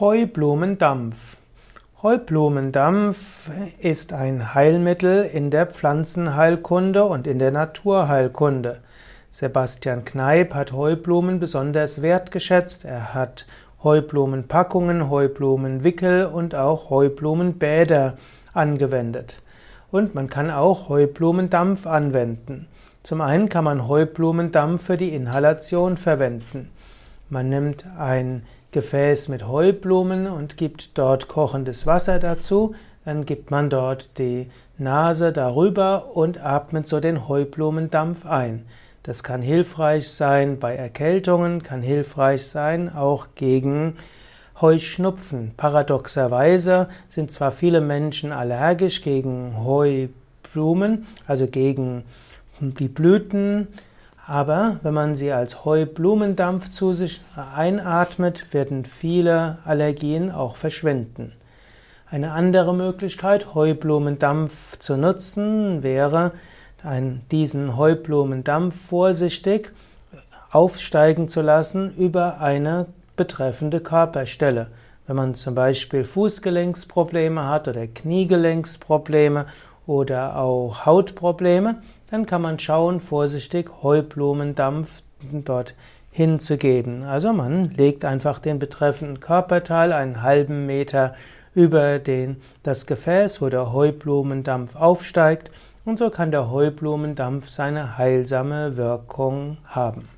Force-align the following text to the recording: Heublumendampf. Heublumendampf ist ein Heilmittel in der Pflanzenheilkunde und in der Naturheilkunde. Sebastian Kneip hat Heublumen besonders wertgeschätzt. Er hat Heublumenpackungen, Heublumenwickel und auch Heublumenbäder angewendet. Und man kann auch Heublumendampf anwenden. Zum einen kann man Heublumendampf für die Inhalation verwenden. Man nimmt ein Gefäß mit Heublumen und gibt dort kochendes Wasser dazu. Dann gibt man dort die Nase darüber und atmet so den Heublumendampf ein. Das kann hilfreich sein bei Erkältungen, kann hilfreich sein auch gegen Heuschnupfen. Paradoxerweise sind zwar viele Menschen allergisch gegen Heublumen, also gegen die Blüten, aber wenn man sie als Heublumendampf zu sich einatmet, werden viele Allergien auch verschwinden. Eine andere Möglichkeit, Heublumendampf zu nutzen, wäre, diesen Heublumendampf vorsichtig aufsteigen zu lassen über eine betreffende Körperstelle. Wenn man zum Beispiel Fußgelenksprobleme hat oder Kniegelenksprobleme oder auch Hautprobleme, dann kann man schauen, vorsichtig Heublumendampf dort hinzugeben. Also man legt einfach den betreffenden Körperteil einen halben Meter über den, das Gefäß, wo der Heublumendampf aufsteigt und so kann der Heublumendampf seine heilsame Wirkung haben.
Heublumendampf. 0.00 1.38
Heublumendampf 2.04 3.50
ist 3.80 4.12
ein 4.12 4.54
Heilmittel 4.54 5.24
in 5.24 5.50
der 5.50 5.66
Pflanzenheilkunde 5.66 7.04
und 7.04 7.26
in 7.26 7.40
der 7.40 7.50
Naturheilkunde. 7.50 8.78
Sebastian 9.32 10.04
Kneip 10.04 10.54
hat 10.54 10.70
Heublumen 10.70 11.40
besonders 11.40 12.00
wertgeschätzt. 12.00 12.84
Er 12.84 13.12
hat 13.12 13.46
Heublumenpackungen, 13.82 15.10
Heublumenwickel 15.10 16.26
und 16.26 16.54
auch 16.54 16.90
Heublumenbäder 16.90 18.18
angewendet. 18.54 19.42
Und 19.90 20.14
man 20.14 20.30
kann 20.30 20.52
auch 20.52 20.88
Heublumendampf 20.88 21.88
anwenden. 21.88 22.68
Zum 23.02 23.20
einen 23.20 23.48
kann 23.48 23.64
man 23.64 23.88
Heublumendampf 23.88 24.84
für 24.84 24.96
die 24.96 25.12
Inhalation 25.12 25.96
verwenden. 25.96 26.70
Man 27.30 27.48
nimmt 27.48 27.84
ein 27.98 28.44
Gefäß 28.70 29.28
mit 29.28 29.46
Heublumen 29.46 30.26
und 30.26 30.56
gibt 30.56 30.98
dort 30.98 31.28
kochendes 31.28 31.86
Wasser 31.86 32.18
dazu. 32.18 32.74
Dann 33.04 33.24
gibt 33.24 33.50
man 33.50 33.70
dort 33.70 34.18
die 34.18 34.50
Nase 34.76 35.32
darüber 35.32 36.14
und 36.14 36.44
atmet 36.44 36.86
so 36.86 37.00
den 37.00 37.28
Heublumendampf 37.28 38.26
ein. 38.26 38.66
Das 39.02 39.22
kann 39.22 39.40
hilfreich 39.40 40.10
sein 40.10 40.58
bei 40.58 40.76
Erkältungen, 40.76 41.62
kann 41.62 41.80
hilfreich 41.80 42.46
sein 42.46 42.94
auch 42.94 43.28
gegen 43.34 43.96
Heuschnupfen. 44.60 45.52
Paradoxerweise 45.56 46.88
sind 47.08 47.30
zwar 47.30 47.52
viele 47.52 47.80
Menschen 47.80 48.32
allergisch 48.32 49.00
gegen 49.00 49.64
Heublumen, 49.64 51.06
also 51.26 51.46
gegen 51.46 52.04
die 52.60 52.88
Blüten, 52.88 53.68
aber 54.28 54.78
wenn 54.82 54.92
man 54.92 55.16
sie 55.16 55.32
als 55.32 55.64
Heublumendampf 55.64 56.68
zu 56.68 56.92
sich 56.92 57.22
einatmet, 57.56 58.52
werden 58.52 58.84
viele 58.84 59.56
Allergien 59.64 60.30
auch 60.30 60.56
verschwinden. 60.56 61.32
Eine 62.10 62.32
andere 62.32 62.74
Möglichkeit, 62.74 63.54
Heublumendampf 63.54 64.78
zu 64.78 64.98
nutzen, 64.98 65.82
wäre, 65.82 66.32
diesen 67.32 67.76
Heublumendampf 67.78 68.88
vorsichtig 68.88 69.72
aufsteigen 70.50 71.28
zu 71.28 71.40
lassen 71.40 71.96
über 71.96 72.40
eine 72.40 72.86
betreffende 73.16 73.80
Körperstelle. 73.80 74.68
Wenn 75.06 75.16
man 75.16 75.34
zum 75.36 75.54
Beispiel 75.54 76.04
Fußgelenksprobleme 76.04 77.48
hat 77.48 77.66
oder 77.66 77.86
Kniegelenksprobleme 77.86 79.46
oder 79.86 80.36
auch 80.36 80.84
Hautprobleme, 80.84 81.76
dann 82.10 82.26
kann 82.26 82.42
man 82.42 82.58
schauen, 82.58 83.00
vorsichtig 83.00 83.70
Heublumendampf 83.82 85.02
dort 85.32 85.74
hinzugeben. 86.10 87.04
Also 87.04 87.32
man 87.32 87.70
legt 87.70 88.04
einfach 88.04 88.38
den 88.38 88.58
betreffenden 88.58 89.20
Körperteil 89.20 89.92
einen 89.92 90.22
halben 90.22 90.66
Meter 90.66 91.14
über 91.54 91.98
den, 91.98 92.36
das 92.62 92.86
Gefäß, 92.86 93.40
wo 93.42 93.48
der 93.48 93.72
Heublumendampf 93.72 94.76
aufsteigt 94.76 95.50
und 95.84 95.98
so 95.98 96.10
kann 96.10 96.30
der 96.30 96.50
Heublumendampf 96.50 97.48
seine 97.48 97.98
heilsame 97.98 98.76
Wirkung 98.76 99.58
haben. 99.64 100.17